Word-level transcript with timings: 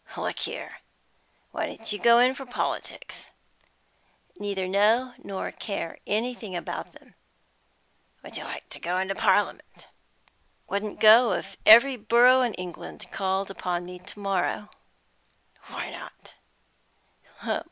"Look 0.17 0.39
here. 0.39 0.79
Why 1.51 1.67
don't 1.67 1.91
you 1.93 1.99
go 1.99 2.17
in 2.17 2.33
for 2.33 2.43
politics?" 2.47 3.29
"Neither 4.39 4.67
know 4.67 5.13
nor 5.19 5.51
care 5.51 5.99
anything 6.07 6.55
about 6.55 6.93
them." 6.93 7.13
"Would 8.23 8.35
you 8.35 8.43
like 8.43 8.67
to 8.69 8.79
go 8.79 8.97
into 8.97 9.13
Parliament?" 9.13 9.89
"Wouldn't 10.67 10.99
go 10.99 11.33
if 11.33 11.55
every 11.67 11.97
borough 11.97 12.41
in 12.41 12.55
England 12.55 13.11
called 13.11 13.51
upon 13.51 13.85
me 13.85 13.99
to 13.99 14.19
morrow!" 14.19 14.69
"Why 15.67 15.91
not?" 15.91 16.33